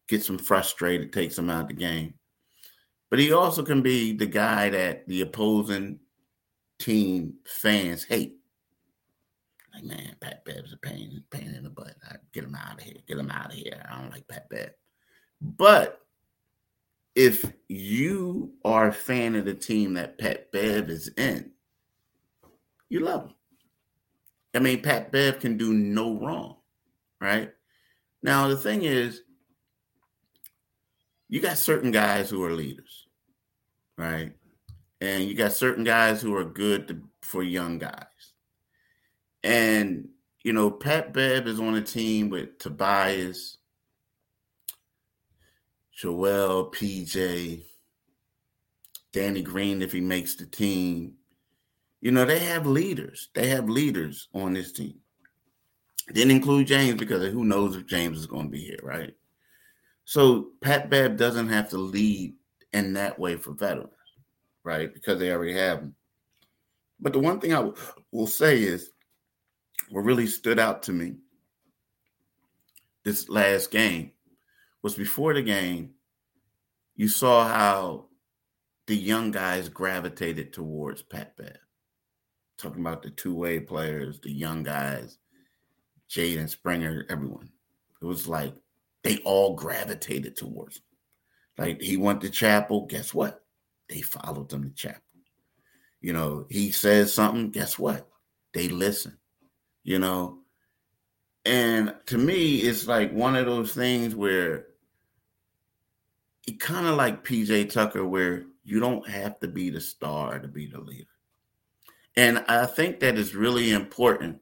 gets 0.09 0.27
them 0.27 0.39
frustrated, 0.39 1.13
takes 1.13 1.37
them 1.37 1.51
out 1.51 1.63
of 1.63 1.69
the 1.69 1.75
game. 1.75 2.15
But 3.11 3.21
he 3.21 3.33
also 3.33 3.63
can 3.63 3.83
be 3.83 4.13
the 4.13 4.27
guy 4.27 4.69
that 4.71 5.07
the 5.07 5.23
opposing 5.23 6.01
team 6.79 7.35
fans 7.47 8.05
hate. 8.05 8.37
Like, 9.75 9.85
man, 9.85 10.17
Pat 10.21 10.45
Bever's 10.45 10.73
a 10.73 10.77
pain, 10.77 11.23
pain 11.31 11.55
in 11.55 11.65
the 11.65 11.71
butt. 11.71 11.95
I, 12.09 12.17
get 12.33 12.45
him 12.45 12.55
out 12.55 12.79
of 12.79 12.83
here. 12.83 12.97
Get 13.07 13.19
him 13.19 13.31
out 13.31 13.53
of 13.53 13.53
here. 13.53 13.85
I 13.91 14.01
don't 14.01 14.11
like 14.11 14.27
Pat 14.29 14.49
Bev. 14.49 14.71
But 15.41 16.01
if 17.15 17.45
you 17.69 18.53
are 18.65 18.89
a 18.89 18.93
fan 18.93 19.35
of 19.35 19.45
the 19.45 19.55
team 19.55 19.95
that 19.95 20.19
Pat 20.19 20.51
Bev 20.53 20.89
is 20.89 21.09
in, 21.17 21.51
you 22.89 23.01
love 23.01 23.25
him. 23.25 23.35
I 24.55 24.61
mean, 24.61 24.83
Pat 24.83 25.13
Bev 25.13 25.39
can 25.41 25.57
do 25.57 25.73
no 25.73 26.19
wrong, 26.19 26.57
right? 27.21 27.53
Now, 28.23 28.49
the 28.49 28.57
thing 28.57 28.83
is, 28.83 29.23
you 31.29 31.41
got 31.41 31.59
certain 31.59 31.91
guys 31.91 32.31
who 32.31 32.43
are 32.43 32.53
leaders, 32.53 33.07
right? 33.97 34.33
And 35.01 35.25
you 35.25 35.35
got 35.35 35.53
certain 35.53 35.85
guys 35.85 36.21
who 36.21 36.35
are 36.35 36.45
good 36.45 36.89
to, 36.89 37.03
for 37.23 37.43
young 37.43 37.79
guys. 37.79 38.05
And, 39.45 40.09
you 40.43 40.53
know, 40.53 40.71
Pat 40.71 41.13
Bev 41.13 41.47
is 41.47 41.61
on 41.61 41.75
a 41.77 41.81
team 41.81 42.31
with 42.31 42.59
Tobias, 42.59 43.59
Joel, 45.93 46.71
PJ, 46.71 47.63
Danny 49.13 49.43
Green, 49.43 49.83
if 49.83 49.93
he 49.93 50.01
makes 50.01 50.35
the 50.35 50.47
team. 50.47 51.15
You 52.01 52.13
know, 52.13 52.25
they 52.25 52.39
have 52.41 52.67
leaders. 52.67 53.29
They 53.35 53.49
have 53.49 53.69
leaders 53.69 54.29
on 54.33 54.53
this 54.53 54.73
team. 54.73 54.95
Didn't 56.13 56.31
include 56.31 56.67
James 56.67 56.99
because 56.99 57.33
who 57.33 57.45
knows 57.45 57.77
if 57.77 57.87
James 57.87 58.19
is 58.19 58.27
going 58.27 58.45
to 58.45 58.51
be 58.51 58.61
here, 58.61 58.81
right? 58.83 59.15
So 60.05 60.53
Pat 60.63 60.89
Bev 60.89 61.17
doesn't 61.17 61.49
have 61.49 61.69
to 61.71 61.79
lead 61.79 62.35
in 62.73 62.95
that 62.95 63.19
way 63.19 63.37
for 63.37 63.53
veterans, 63.53 63.93
right? 64.65 64.93
Because 64.93 65.19
they 65.19 65.33
already 65.33 65.55
have 65.55 65.81
them. 65.81 65.95
But 67.01 67.13
the 67.13 67.19
one 67.21 67.41
thing 67.41 67.55
I 67.55 67.71
will 68.11 68.27
say 68.27 68.63
is 68.63 68.91
what 69.91 70.05
really 70.05 70.27
stood 70.27 70.59
out 70.59 70.83
to 70.85 70.93
me 70.93 71.17
this 73.05 73.29
last 73.29 73.71
game 73.71 74.13
was 74.83 74.95
before 74.95 75.33
the 75.33 75.43
game, 75.43 75.93
you 76.95 77.09
saw 77.09 77.49
how 77.49 78.07
the 78.87 78.97
young 78.97 79.31
guys 79.31 79.69
gravitated 79.69 80.53
towards 80.53 81.03
Pat 81.03 81.37
Bev. 81.37 81.57
Talking 82.59 82.81
about 82.81 83.03
the 83.03 83.11
two-way 83.11 83.61
players, 83.61 84.21
the 84.21 84.31
young 84.31 84.63
guys, 84.63 85.19
Jaden 86.11 86.49
Springer, 86.49 87.07
everyone. 87.09 87.51
It 88.03 88.05
was 88.05 88.27
like 88.29 88.55
they 89.05 89.19
all 89.19 89.55
gravitated 89.55 90.37
towards 90.37 90.77
him. 90.77 90.83
Like 91.57 91.81
he 91.81 91.97
went 91.97 92.21
to 92.23 92.31
chapel, 92.31 92.87
guess 92.87 93.15
what? 93.15 93.45
They 93.89 94.01
followed 94.03 94.51
them 94.51 94.65
to 94.65 94.71
chapel. 94.71 95.03
You 96.01 96.13
know, 96.13 96.47
he 96.49 96.71
says 96.71 97.13
something, 97.13 97.51
guess 97.51 97.79
what? 97.79 98.09
They 98.53 98.69
listen. 98.69 99.19
You 99.83 99.99
know, 99.99 100.41
and 101.45 101.95
to 102.07 102.19
me, 102.19 102.57
it's 102.57 102.87
like 102.87 103.13
one 103.13 103.35
of 103.35 103.47
those 103.47 103.73
things 103.73 104.15
where 104.15 104.67
it 106.47 106.61
kind 106.61 106.87
of 106.87 106.97
like 106.97 107.25
PJ 107.25 107.71
Tucker, 107.71 108.07
where 108.07 108.45
you 108.65 108.81
don't 108.81 109.09
have 109.09 109.39
to 109.41 109.49
be 109.49 109.71
the 109.71 109.81
star 109.81 110.39
to 110.39 110.49
be 110.49 110.67
the 110.67 110.81
leader. 110.81 111.09
And 112.17 112.45
I 112.49 112.67
think 112.67 113.01
that 113.01 113.17
is 113.17 113.35
really 113.35 113.71
important 113.71 114.41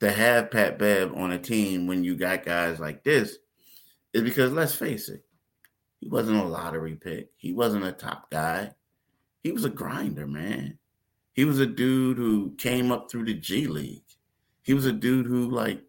to 0.00 0.10
have 0.10 0.50
Pat 0.50 0.78
Bev 0.78 1.14
on 1.14 1.32
a 1.32 1.38
team 1.38 1.86
when 1.86 2.04
you 2.04 2.16
got 2.16 2.44
guys 2.44 2.80
like 2.80 3.02
this, 3.04 3.36
is 4.12 4.22
because 4.22 4.52
let's 4.52 4.74
face 4.74 5.08
it, 5.08 5.24
he 6.06 6.10
wasn't 6.10 6.38
a 6.38 6.44
lottery 6.44 6.94
pick. 6.94 7.32
He 7.36 7.52
wasn't 7.52 7.84
a 7.84 7.90
top 7.90 8.30
guy. 8.30 8.70
He 9.42 9.50
was 9.50 9.64
a 9.64 9.68
grinder, 9.68 10.24
man. 10.24 10.78
He 11.32 11.44
was 11.44 11.58
a 11.58 11.66
dude 11.66 12.16
who 12.16 12.54
came 12.58 12.92
up 12.92 13.10
through 13.10 13.24
the 13.24 13.34
G 13.34 13.66
League. 13.66 14.04
He 14.62 14.72
was 14.72 14.86
a 14.86 14.92
dude 14.92 15.26
who 15.26 15.50
like 15.50 15.82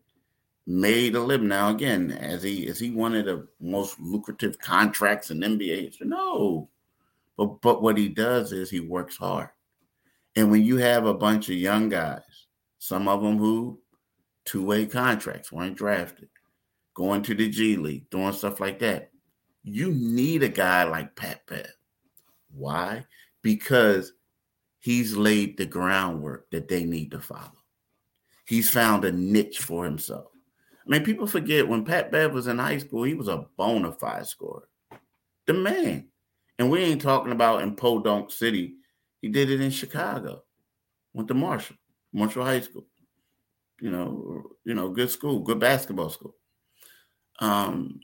made 0.66 1.14
a 1.14 1.20
living. 1.20 1.50
Now 1.50 1.70
again, 1.70 2.10
as 2.14 2.42
he 2.42 2.66
is 2.66 2.80
he 2.80 2.90
one 2.90 3.14
of 3.14 3.26
the 3.26 3.48
most 3.62 4.00
lucrative 4.00 4.58
contracts 4.58 5.30
in 5.30 5.38
NBA? 5.42 6.02
No. 6.02 6.68
But 7.38 7.62
but 7.62 7.84
what 7.84 7.96
he 7.96 8.10
does 8.10 8.54
is 8.54 8.72
he 8.72 8.80
works 8.80 9.18
hard. 9.18 9.50
And 10.36 10.50
when 10.50 10.64
you 10.64 10.78
have 10.78 11.06
a 11.06 11.14
bunch 11.14 11.48
of 11.50 11.58
young 11.58 11.90
guys, 11.90 12.48
some 12.80 13.08
of 13.08 13.22
them 13.22 13.38
who 13.38 13.80
two-way 14.46 14.88
contracts, 14.88 15.52
weren't 15.52 15.78
drafted, 15.78 16.30
going 16.96 17.22
to 17.22 17.36
the 17.36 17.50
G 17.50 17.76
League, 17.76 18.10
doing 18.10 18.34
stuff 18.34 18.60
like 18.60 18.80
that. 18.80 19.12
You 19.68 19.92
need 19.92 20.44
a 20.44 20.50
guy 20.50 20.86
like 20.86 21.16
Pat 21.16 21.46
Bev. 21.46 21.68
Why? 22.56 23.06
Because 23.42 24.14
he's 24.80 25.18
laid 25.18 25.58
the 25.58 25.66
groundwork 25.66 26.50
that 26.52 26.70
they 26.70 26.86
need 26.86 27.12
to 27.12 27.20
follow. 27.20 27.52
He's 28.46 28.70
found 28.70 29.04
a 29.04 29.12
niche 29.12 29.60
for 29.60 29.84
himself. 29.84 30.32
I 30.86 30.90
mean, 30.90 31.04
people 31.04 31.28
forget 31.28 31.68
when 31.68 31.84
Pat 31.84 32.12
Bev 32.12 32.34
was 32.34 32.48
in 32.48 32.60
high 32.60 32.78
school, 32.78 33.04
he 33.04 33.14
was 33.14 33.28
a 33.28 33.46
bona 33.58 33.92
fide 33.92 34.26
scorer. 34.26 34.70
The 35.48 35.54
man. 35.54 36.08
And 36.58 36.72
we 36.72 36.80
ain't 36.80 37.02
talking 37.02 37.34
about 37.34 37.62
in 37.62 37.76
Podunk 37.76 38.32
City. 38.32 38.76
He 39.22 39.28
did 39.28 39.50
it 39.50 39.60
in 39.60 39.70
Chicago. 39.70 40.44
Went 41.14 41.28
to 41.28 41.34
Marshall, 41.34 41.76
Marshall 42.14 42.46
High 42.46 42.62
School. 42.62 42.86
You 43.82 43.92
know, 43.92 44.44
you 44.64 44.74
know, 44.74 44.90
good 44.90 45.12
school, 45.12 45.40
good 45.40 45.60
basketball 45.60 46.10
school. 46.10 46.36
Um, 47.40 48.00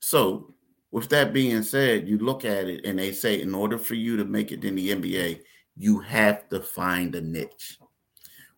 so 0.00 0.54
with 0.90 1.08
that 1.10 1.32
being 1.32 1.62
said, 1.62 2.08
you 2.08 2.18
look 2.18 2.44
at 2.44 2.68
it 2.68 2.84
and 2.84 2.98
they 2.98 3.12
say, 3.12 3.40
in 3.40 3.54
order 3.54 3.78
for 3.78 3.94
you 3.94 4.16
to 4.16 4.24
make 4.24 4.50
it 4.50 4.64
in 4.64 4.74
the 4.74 4.90
NBA, 4.90 5.42
you 5.76 6.00
have 6.00 6.48
to 6.48 6.60
find 6.60 7.14
a 7.14 7.20
niche. 7.20 7.78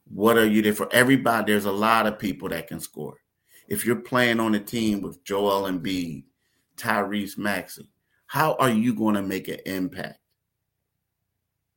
What 0.09 0.39
are 0.39 0.47
you 0.47 0.63
there 0.63 0.73
for? 0.73 0.89
Everybody, 0.93 1.53
there's 1.53 1.67
a 1.67 1.73
lot 1.73 2.07
of 2.07 2.19
people 2.19 2.49
that 2.49 2.69
can 2.69 2.81
score. 2.81 3.17
If 3.69 3.85
you're 3.85 3.97
playing 3.97 4.41
on 4.41 4.55
a 4.55 4.61
team 4.61 5.03
with 5.03 5.25
Joel 5.25 5.71
Embiid, 5.71 6.25
Tyrese 6.77 7.39
Maxey, 7.39 7.89
how 8.27 8.55
are 8.55 8.71
you 8.71 8.95
going 8.95 9.15
to 9.15 9.23
make 9.23 9.49
an 9.49 9.61
impact? 9.67 10.19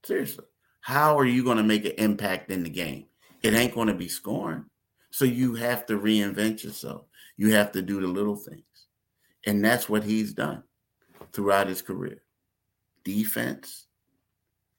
Seriously, 0.03 0.45
how 0.81 1.17
are 1.17 1.25
you 1.25 1.43
going 1.43 1.57
to 1.57 1.63
make 1.63 1.85
an 1.85 1.93
impact 1.97 2.51
in 2.51 2.63
the 2.63 2.69
game? 2.69 3.05
It 3.41 3.53
ain't 3.53 3.73
going 3.73 3.87
to 3.87 3.93
be 3.93 4.07
scoring. 4.07 4.65
So 5.11 5.25
you 5.25 5.55
have 5.55 5.85
to 5.87 5.97
reinvent 5.97 6.63
yourself. 6.63 7.05
You 7.37 7.53
have 7.53 7.71
to 7.73 7.81
do 7.81 8.01
the 8.01 8.07
little 8.07 8.35
things. 8.35 8.64
And 9.45 9.63
that's 9.63 9.87
what 9.87 10.03
he's 10.03 10.33
done 10.33 10.63
throughout 11.33 11.67
his 11.67 11.81
career. 11.81 12.21
Defense, 13.03 13.85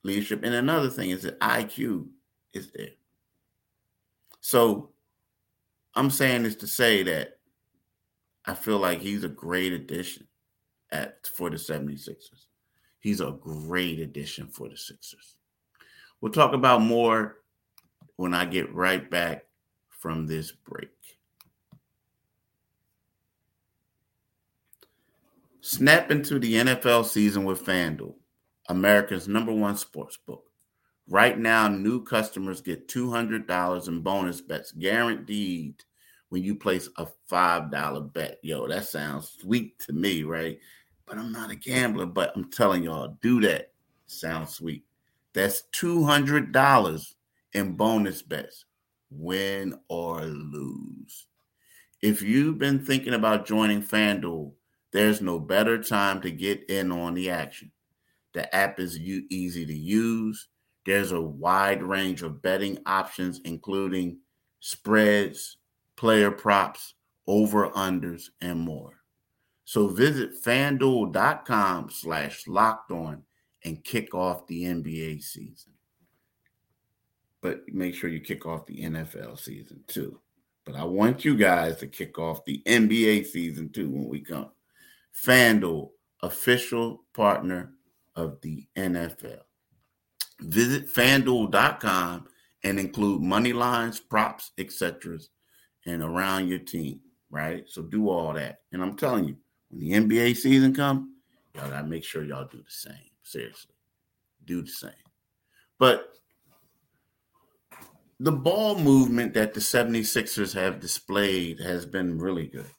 leadership. 0.03 0.43
And 0.43 0.55
another 0.55 0.91
thing 0.91 1.11
is 1.11 1.23
that 1.23 1.39
IQ 1.41 2.09
is 2.53 2.71
there. 2.73 2.91
So 4.41 4.91
I'm 5.95 6.11
saying 6.11 6.43
this 6.43 6.57
to 6.57 6.67
say 6.67 7.03
that 7.05 7.39
I 8.45 8.55
feel 8.55 8.79
like 8.79 9.01
he's 9.01 9.25
a 9.25 9.29
great 9.29 9.73
addition 9.73 10.27
at 10.91 11.27
for 11.27 11.51
the 11.51 11.57
76ers. 11.57 12.47
He's 13.01 13.21
a 13.21 13.31
great 13.31 14.01
addition 14.01 14.49
for 14.49 14.69
the 14.69 14.77
Sixers. 14.77 15.37
We'll 16.21 16.33
talk 16.33 16.55
about 16.55 16.81
more 16.81 17.37
when 18.17 18.35
I 18.35 18.45
get 18.47 18.75
right 18.75 19.09
back 19.09 19.45
from 19.91 20.27
this 20.27 20.51
break. 20.53 21.16
Snap 25.69 26.13
into 26.13 26.39
the 26.39 26.55
NFL 26.55 27.05
season 27.07 27.45
with 27.45 27.67
FanDuel, 27.67 28.15
America's 28.69 29.27
number 29.27 29.53
one 29.53 29.77
sports 29.77 30.17
book. 30.17 30.45
Right 31.09 31.37
now, 31.37 31.67
new 31.67 32.05
customers 32.05 32.61
get 32.61 32.87
$200 32.87 33.89
in 33.89 34.01
bonus 34.01 34.41
bets 34.41 34.71
guaranteed 34.71 35.83
when 36.29 36.45
you 36.45 36.55
place 36.55 36.89
a 36.99 37.09
$5 37.29 38.13
bet. 38.13 38.39
Yo, 38.45 38.69
that 38.69 38.85
sounds 38.85 39.39
sweet 39.41 39.77
to 39.81 39.93
me, 39.93 40.23
right? 40.23 40.61
But 41.05 41.19
I'm 41.19 41.33
not 41.33 41.51
a 41.51 41.57
gambler, 41.57 42.07
but 42.07 42.31
I'm 42.37 42.49
telling 42.49 42.85
y'all, 42.85 43.19
do 43.21 43.41
that. 43.41 43.73
Sounds 44.07 44.55
sweet. 44.55 44.85
That's 45.33 45.65
$200 45.75 47.15
in 47.55 47.73
bonus 47.73 48.23
bets, 48.23 48.67
win 49.11 49.75
or 49.89 50.23
lose. 50.27 51.27
If 52.03 52.23
you've 52.23 52.59
been 52.59 52.87
thinking 52.87 53.15
about 53.15 53.47
joining 53.47 53.83
FanDuel, 53.83 54.53
there's 54.97 55.21
no 55.21 55.39
better 55.39 55.83
time 55.83 56.21
to 56.23 56.31
get 56.31 56.69
in 56.71 56.91
on 56.91 57.15
the 57.15 57.31
action. 57.31 57.71
The 58.33 58.55
app 58.55 58.81
is 58.81 58.99
easy 58.99 59.65
to 59.67 59.75
use 59.75 60.49
there's 60.87 61.11
a 61.11 61.21
wide 61.21 61.83
range 61.83 62.23
of 62.23 62.41
betting 62.41 62.79
options, 62.87 63.41
including 63.45 64.19
spreads, 64.61 65.57
player 65.97 66.31
props, 66.31 66.95
over 67.27 67.71
unders, 67.71 68.31
and 68.41 68.61
more. 68.61 69.03
So 69.65 69.89
visit 69.89 70.41
fanduel.com 70.43 71.91
slash 71.91 72.47
locked 72.47 72.93
on 72.93 73.25
and 73.65 73.83
kick 73.83 74.15
off 74.15 74.47
the 74.47 74.63
NBA 74.63 75.23
season. 75.25 75.73
But 77.43 77.63
make 77.73 77.97
sure 77.97 78.09
you 78.09 78.21
kick 78.21 78.47
off 78.47 78.67
the 78.67 78.83
NFL 78.83 79.41
season 79.41 79.83
too. 79.89 80.21
but 80.65 80.77
I 80.77 80.85
want 80.85 81.25
you 81.25 81.37
guys 81.37 81.77
to 81.79 81.89
kick 81.89 82.17
off 82.19 82.45
the 82.45 82.63
NBA 82.65 83.27
season 83.27 83.71
too 83.71 83.91
when 83.91 84.09
we 84.09 84.21
come. 84.21 84.51
FanDuel, 85.25 85.91
official 86.23 87.05
partner 87.15 87.73
of 88.15 88.41
the 88.43 88.67
NFL. 88.77 89.41
Visit 90.41 90.93
fanduel.com 90.93 92.27
and 92.65 92.81
include 92.81 93.23
money 93.23 93.53
lines, 93.53 94.01
props, 94.01 94.53
etc. 94.59 95.19
and 95.87 96.03
around 96.03 96.49
your 96.49 96.59
team, 96.59 97.01
right? 97.31 97.65
So 97.69 97.83
do 97.83 98.11
all 98.11 98.33
that. 98.35 98.61
And 98.73 98.83
I'm 98.83 98.97
telling 98.97 99.29
you, 99.29 99.37
when 99.71 99.81
the 99.81 99.93
NBA 99.93 100.37
season 100.37 100.75
comes, 100.75 101.09
y'all 101.55 101.71
gotta 101.71 101.87
make 101.87 102.05
sure 102.05 102.25
y'all 102.25 102.49
do 102.51 102.59
the 102.59 102.65
same. 102.69 102.95
Seriously. 103.23 103.75
Do 104.45 104.63
the 104.63 104.69
same. 104.69 104.91
But 105.79 106.13
the 108.21 108.33
ball 108.33 108.79
movement 108.79 109.35
that 109.35 109.53
the 109.53 109.61
76ers 109.61 110.55
have 110.55 110.81
displayed 110.81 111.61
has 111.61 111.85
been 111.85 112.19
really 112.19 112.47
good. 112.47 112.71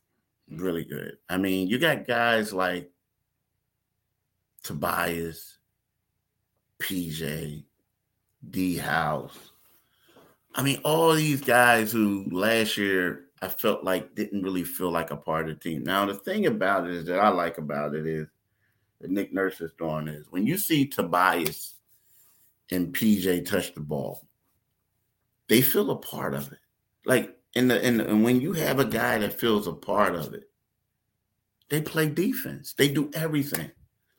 Really 0.50 0.86
good. 0.86 1.18
I 1.30 1.38
mean, 1.38 1.68
you 1.68 1.78
got 1.78 2.08
guys 2.08 2.54
like 2.54 2.90
Tobias, 4.64 5.58
PJ, 6.80 7.64
D 8.50 8.78
House. 8.78 9.52
I 10.56 10.64
mean, 10.64 10.80
all 10.84 11.14
these 11.14 11.42
guys 11.42 11.92
who 11.92 12.26
last 12.32 12.78
year 12.78 13.26
I 13.42 13.48
felt 13.48 13.84
like 13.84 14.16
didn't 14.16 14.42
really 14.42 14.64
feel 14.64 14.90
like 14.90 15.12
a 15.12 15.16
part 15.16 15.50
of 15.50 15.56
the 15.56 15.70
team. 15.70 15.84
Now, 15.84 16.06
the 16.06 16.16
thing 16.16 16.48
about 16.48 16.88
it 16.88 16.96
is 16.96 17.06
that 17.06 17.20
I 17.20 17.30
like 17.30 17.60
about 17.60 17.94
it 17.94 18.08
is 18.08 18.28
that 19.00 19.12
Nick 19.12 19.32
Nurse 19.32 19.62
is 19.62 19.74
doing 19.78 20.08
is 20.08 20.26
when 20.32 20.48
you 20.48 20.58
see 20.58 20.88
Tobias 20.88 21.76
and 22.72 22.94
PJ 22.94 23.46
touch 23.46 23.74
the 23.74 23.82
ball, 23.82 24.26
they 25.48 25.62
feel 25.62 25.92
a 25.92 25.96
part 25.96 26.34
of 26.34 26.52
it. 26.52 26.60
Like 27.06 27.37
in 27.56 27.68
the, 27.68 27.80
the, 27.98 28.10
and 28.10 28.24
when 28.24 28.42
you 28.42 28.54
have 28.54 28.80
a 28.80 28.86
guy 28.86 29.18
that 29.18 29.40
feels 29.40 29.68
a 29.68 29.74
part 29.74 30.16
of 30.16 30.34
it, 30.34 30.50
they 31.70 31.82
play 31.82 32.10
defense. 32.10 32.74
They 32.74 32.90
do 32.90 33.12
everything. 33.14 33.72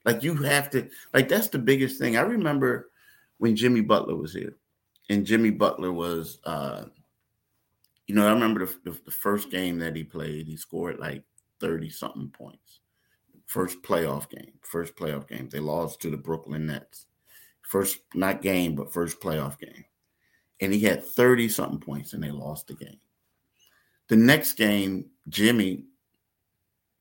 Like 0.04 0.22
you 0.22 0.34
have 0.34 0.70
to 0.70 0.88
like 1.12 1.28
that's 1.28 1.48
the 1.48 1.58
biggest 1.58 1.98
thing. 1.98 2.16
I 2.16 2.22
remember 2.22 2.90
when 3.38 3.56
Jimmy 3.56 3.80
Butler 3.80 4.16
was 4.16 4.32
here, 4.32 4.56
and 5.10 5.26
Jimmy 5.26 5.50
Butler 5.50 5.92
was, 5.92 6.38
uh, 6.44 6.84
you 8.06 8.14
know, 8.14 8.26
I 8.26 8.32
remember 8.32 8.66
the, 8.66 8.90
the, 8.90 8.98
the 9.06 9.10
first 9.10 9.50
game 9.50 9.78
that 9.78 9.96
he 9.96 10.04
played, 10.04 10.46
he 10.46 10.56
scored 10.56 10.98
like 10.98 11.24
thirty 11.60 11.90
something 11.90 12.28
points. 12.28 12.80
First 13.46 13.82
playoff 13.82 14.28
game, 14.30 14.52
first 14.62 14.96
playoff 14.96 15.28
game. 15.28 15.48
They 15.50 15.60
lost 15.60 16.00
to 16.02 16.10
the 16.10 16.16
Brooklyn 16.16 16.66
Nets. 16.66 17.06
First, 17.62 17.98
not 18.14 18.40
game, 18.40 18.74
but 18.74 18.92
first 18.92 19.20
playoff 19.20 19.58
game 19.58 19.84
and 20.60 20.72
he 20.72 20.80
had 20.80 21.04
30 21.04 21.48
something 21.48 21.80
points 21.80 22.12
and 22.12 22.22
they 22.22 22.30
lost 22.30 22.66
the 22.66 22.74
game. 22.74 22.98
The 24.08 24.16
next 24.16 24.54
game, 24.54 25.06
Jimmy 25.28 25.84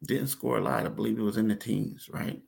didn't 0.04 0.28
score 0.28 0.58
a 0.58 0.62
lot. 0.62 0.86
I 0.86 0.90
believe 0.90 1.18
it 1.18 1.24
was 1.24 1.38
in 1.38 1.48
the 1.48 1.56
teens, 1.56 2.10
right? 2.12 2.42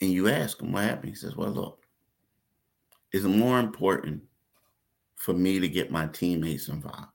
And 0.00 0.10
you 0.10 0.28
ask 0.28 0.60
him 0.60 0.72
what 0.72 0.84
happened. 0.84 1.10
He 1.10 1.14
says, 1.14 1.36
Well, 1.36 1.50
look, 1.50 1.86
it's 3.12 3.24
more 3.24 3.58
important 3.58 4.22
for 5.16 5.32
me 5.32 5.58
to 5.58 5.68
get 5.68 5.90
my 5.90 6.06
teammates 6.06 6.68
involved. 6.68 7.08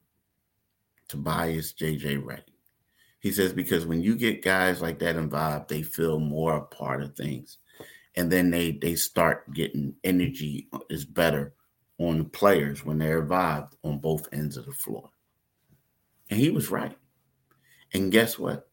Tobias 1.08 1.74
JJ 1.74 2.24
Redick. 2.24 2.44
He 3.20 3.32
says, 3.32 3.54
because 3.54 3.86
when 3.86 4.02
you 4.02 4.16
get 4.16 4.44
guys 4.44 4.82
like 4.82 4.98
that 5.00 5.16
involved, 5.16 5.70
they 5.70 5.84
feel 5.84 6.20
more 6.20 6.56
a 6.56 6.62
part 6.62 7.04
of 7.04 7.16
things. 7.16 7.60
And 8.16 8.32
then 8.32 8.50
they 8.50 8.72
they 8.72 8.96
start 8.96 9.54
getting 9.54 9.96
energy 10.04 10.68
is 10.90 11.06
better 11.06 11.54
on 12.00 12.18
the 12.18 12.24
players 12.26 12.84
when 12.84 12.98
they're 12.98 13.22
involved 13.22 13.76
on 13.84 14.00
both 14.00 14.28
ends 14.34 14.58
of 14.58 14.66
the 14.66 14.74
floor. 14.74 15.10
And 16.32 16.40
he 16.40 16.50
was 16.50 16.72
right. 16.72 16.98
And 17.94 18.12
guess 18.12 18.40
what? 18.40 18.70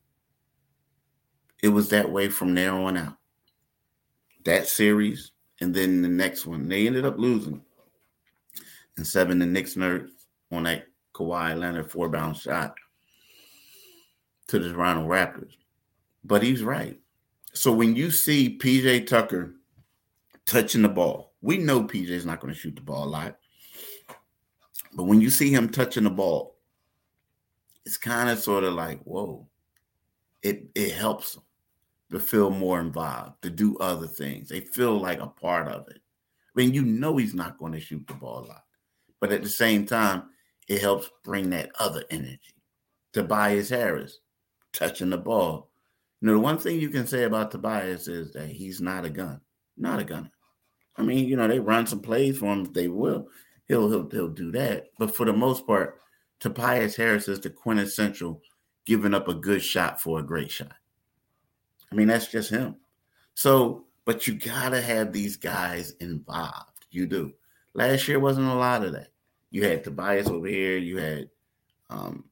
It 1.61 1.69
was 1.69 1.89
that 1.89 2.11
way 2.11 2.29
from 2.29 2.55
there 2.55 2.73
on 2.73 2.97
out. 2.97 3.17
That 4.45 4.69
series, 4.69 5.33
and 5.61 5.75
then 5.75 6.01
the 6.01 6.09
next 6.09 6.47
one, 6.47 6.69
they 6.69 6.87
ended 6.87 7.05
up 7.05 7.19
losing. 7.19 7.61
And 8.97 9.05
seven, 9.07 9.41
the 9.41 9.47
Knicks 9.47 9.75
nerds 9.75 10.11
on 10.53 10.63
that 10.63 10.87
Kawhi 11.15 11.59
Leonard 11.59 11.91
four 11.91 12.09
bounce 12.09 12.43
shot 12.43 12.77
to 14.47 14.61
the 14.61 14.73
Toronto 14.73 15.09
Raptors. 15.09 15.53
But 16.25 16.45
he's 16.45 16.63
right. 16.63 16.99
So 17.55 17.73
when 17.73 17.97
you 17.97 18.13
see 18.13 18.57
PJ 18.57 19.09
Tucker 19.09 19.55
touching 20.47 20.83
the 20.83 20.89
ball, 20.89 21.33
we 21.43 21.59
know 21.59 21.83
PJ's 21.83 22.25
not 22.25 22.41
going 22.41 22.55
to 22.55 22.59
shoot 22.59 22.77
the 22.77 22.83
ball 22.83 23.05
a 23.05 23.11
lot. 23.11 23.37
But 24.93 25.05
when 25.05 25.21
you 25.21 25.29
see 25.29 25.53
him 25.53 25.69
touching 25.69 26.05
the 26.05 26.11
ball, 26.11 26.58
it's 27.89 27.97
kind 27.97 28.29
of 28.29 28.39
sort 28.39 28.65
of 28.65 28.75
like, 28.75 29.01
whoa, 29.05 29.49
it 30.43 30.65
it 30.75 30.93
helps 30.93 31.33
them 31.33 31.43
to 32.11 32.21
feel 32.21 32.51
more 32.51 32.81
involved, 32.81 33.41
to 33.41 33.49
do 33.49 33.79
other 33.79 34.07
things. 34.07 34.51
They 34.51 34.61
feel 34.61 35.01
like 35.01 35.21
a 35.21 35.27
part 35.27 35.69
of 35.69 35.89
it. 35.89 35.97
I 35.97 36.61
mean, 36.61 36.75
you 36.75 36.83
know 36.83 37.17
he's 37.17 37.33
not 37.33 37.57
going 37.57 37.73
to 37.73 37.81
shoot 37.81 38.07
the 38.07 38.13
ball 38.13 38.45
a 38.45 38.49
lot. 38.49 38.65
But 39.21 39.33
at 39.33 39.43
the 39.43 39.49
same 39.49 39.87
time, 39.87 40.25
it 40.69 40.83
helps 40.83 41.11
bring 41.25 41.49
that 41.51 41.71
other 41.79 42.05
energy. 42.11 42.55
Tobias 43.15 43.71
Harris 43.71 44.19
touching 44.75 45.09
the 45.09 45.17
ball. 45.17 45.71
You 46.21 46.27
know, 46.27 46.35
the 46.35 46.41
one 46.41 46.59
thing 46.59 46.79
you 46.79 46.91
can 46.91 47.07
say 47.07 47.23
about 47.25 47.51
Tobias 47.51 48.07
is 48.07 48.35
that 48.35 48.51
he's 48.51 48.83
not 48.83 49.07
a 49.07 49.11
gun, 49.11 49.41
not 49.79 49.99
a 49.99 50.05
gunner. 50.05 50.33
I 50.97 51.03
mean, 51.05 51.27
you 51.27 51.37
know, 51.37 51.49
they 51.49 51.59
run 51.59 51.87
some 51.87 52.01
plays 52.01 52.37
for 52.37 52.53
him. 52.53 52.67
if 52.67 52.75
They 52.75 52.89
will. 52.89 53.29
He'll 53.67 53.89
he'll 53.89 54.11
he'll 54.11 54.29
do 54.29 54.53
that. 54.53 54.89
But 54.99 55.17
for 55.17 55.25
the 55.25 55.33
most 55.33 55.67
part, 55.67 55.99
Tobias 56.41 56.97
Harris 56.97 57.29
is 57.29 57.41
the 57.41 57.51
quintessential 57.51 58.43
giving 58.87 59.15
up 59.15 59.29
a 59.29 59.35
good 59.35 59.63
shot 59.63 60.01
for 60.01 60.19
a 60.19 60.23
great 60.23 60.51
shot. 60.51 60.73
I 61.91 61.95
mean, 61.95 62.09
that's 62.09 62.29
just 62.29 62.51
him. 62.51 62.77
So, 63.35 63.87
but 64.05 64.27
you 64.27 64.35
gotta 64.35 64.81
have 64.81 65.13
these 65.13 65.37
guys 65.37 65.93
involved. 66.01 66.87
You 66.91 67.07
do. 67.07 67.33
Last 67.75 68.09
year 68.09 68.19
wasn't 68.19 68.49
a 68.49 68.55
lot 68.55 68.85
of 68.85 68.93
that. 68.93 69.09
You 69.51 69.65
had 69.65 69.85
Tobias 69.85 70.29
over 70.29 70.47
here. 70.47 70.77
You 70.79 70.99
had 70.99 71.31
um, 71.91 72.25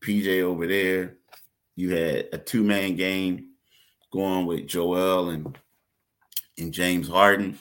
PJ 0.00 0.42
over 0.42 0.66
there. 0.66 1.16
You 1.76 1.90
had 1.90 2.28
a 2.32 2.38
two 2.38 2.62
man 2.62 2.96
game 2.96 3.50
going 4.10 4.46
with 4.46 4.66
Joel 4.66 5.30
and 5.30 5.58
and 6.58 6.72
James 6.72 7.08
Harden. 7.08 7.58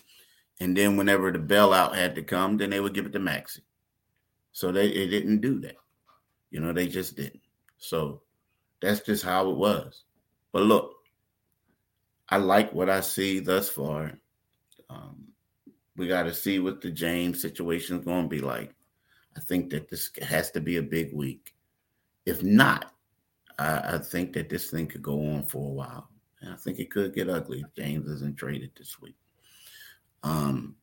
And 0.59 0.75
then 0.75 0.97
whenever 0.97 1.31
the 1.31 1.39
bailout 1.39 1.95
had 1.95 2.15
to 2.15 2.23
come, 2.23 2.57
then 2.57 2.71
they 2.71 2.79
would 2.79 2.93
give 2.93 3.05
it 3.05 3.13
to 3.13 3.19
Maxey. 3.19 3.61
So 4.57 4.71
they, 4.71 4.91
they 4.91 5.05
didn't 5.05 5.41
do 5.41 5.59
that. 5.59 5.75
You 6.49 6.61
know, 6.61 6.73
they 6.73 6.87
just 6.87 7.15
didn't. 7.15 7.43
So 7.77 8.23
that's 8.81 9.01
just 9.01 9.23
how 9.23 9.51
it 9.51 9.55
was. 9.55 10.05
But 10.51 10.63
look, 10.63 10.95
I 12.27 12.37
like 12.37 12.73
what 12.73 12.89
I 12.89 13.01
see 13.01 13.37
thus 13.37 13.69
far. 13.69 14.13
Um, 14.89 15.27
we 15.95 16.07
got 16.07 16.23
to 16.23 16.33
see 16.33 16.57
what 16.57 16.81
the 16.81 16.89
James 16.89 17.39
situation 17.39 17.99
is 17.99 18.05
going 18.05 18.23
to 18.23 18.27
be 18.27 18.41
like. 18.41 18.73
I 19.35 19.41
think 19.41 19.69
that 19.69 19.89
this 19.89 20.09
has 20.23 20.49
to 20.53 20.59
be 20.59 20.77
a 20.77 20.81
big 20.81 21.13
week. 21.13 21.53
If 22.25 22.41
not, 22.41 22.95
I, 23.59 23.77
I, 23.93 23.97
think 23.99 24.33
that 24.33 24.49
this 24.49 24.71
thing 24.71 24.87
could 24.87 25.03
go 25.03 25.35
on 25.35 25.45
for 25.45 25.69
a 25.69 25.73
while. 25.73 26.09
And 26.41 26.51
I 26.51 26.57
think 26.57 26.79
it 26.79 26.89
could 26.89 27.13
get 27.13 27.29
ugly 27.29 27.59
if 27.59 27.75
James 27.75 28.07
isn't 28.07 28.37
traded 28.37 28.71
this 28.75 28.99
week. 28.99 29.17
Um, 30.23 30.77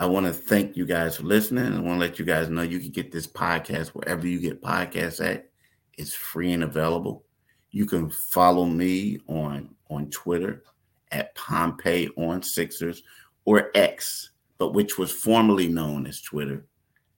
I 0.00 0.06
want 0.06 0.24
to 0.24 0.32
thank 0.32 0.78
you 0.78 0.86
guys 0.86 1.18
for 1.18 1.24
listening. 1.24 1.74
I 1.74 1.78
want 1.78 2.00
to 2.00 2.06
let 2.06 2.18
you 2.18 2.24
guys 2.24 2.48
know 2.48 2.62
you 2.62 2.80
can 2.80 2.88
get 2.88 3.12
this 3.12 3.26
podcast 3.26 3.88
wherever 3.88 4.26
you 4.26 4.40
get 4.40 4.62
podcasts 4.62 5.22
at. 5.22 5.50
It's 5.98 6.14
free 6.14 6.52
and 6.52 6.62
available. 6.64 7.26
You 7.70 7.84
can 7.84 8.08
follow 8.08 8.64
me 8.64 9.18
on 9.26 9.74
on 9.90 10.08
Twitter 10.08 10.64
at 11.12 11.34
Pompey 11.34 12.08
on 12.16 12.42
Sixers 12.42 13.02
or 13.44 13.70
X, 13.74 14.30
but 14.56 14.72
which 14.72 14.96
was 14.96 15.12
formerly 15.12 15.68
known 15.68 16.06
as 16.06 16.22
Twitter 16.22 16.64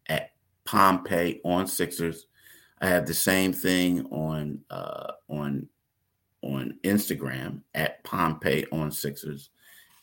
at 0.08 0.32
Pompey 0.64 1.40
on 1.44 1.68
Sixers. 1.68 2.26
I 2.80 2.88
have 2.88 3.06
the 3.06 3.14
same 3.14 3.52
thing 3.52 4.06
on 4.06 4.58
uh, 4.70 5.12
on 5.28 5.68
on 6.42 6.80
Instagram 6.82 7.60
at 7.76 8.02
Pompey 8.02 8.66
on 8.72 8.90
Sixers 8.90 9.50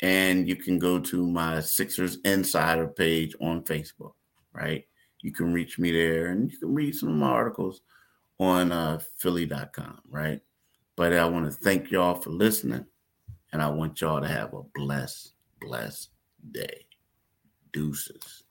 and 0.02 0.48
you 0.48 0.56
can 0.56 0.80
go 0.80 1.00
to 1.00 1.28
my 1.28 1.60
Sixers 1.60 2.18
Insider 2.26 2.88
page 2.88 3.36
on 3.42 3.64
Facebook, 3.64 4.14
right? 4.54 4.86
You 5.22 5.32
can 5.32 5.54
reach 5.54 5.78
me 5.78 5.92
there 5.92 6.28
and 6.28 6.50
you 6.52 6.58
can 6.58 6.74
read 6.74 6.96
some 6.96 7.10
of 7.10 7.16
my 7.16 7.28
articles 7.28 7.82
on 8.40 8.72
uh, 8.72 9.00
Philly.com, 9.18 10.00
right? 10.10 10.42
But 10.96 11.14
I 11.14 11.26
want 11.26 11.46
to 11.46 11.52
thank 11.52 11.92
y'all 11.92 12.16
for 12.16 12.30
listening, 12.30 12.86
and 13.52 13.62
I 13.62 13.70
want 13.70 14.02
y'all 14.02 14.22
to 14.22 14.28
have 14.28 14.54
a 14.54 14.64
blessed, 14.76 15.34
blessed 15.62 16.10
day. 16.52 16.86
Deuces. 17.72 18.44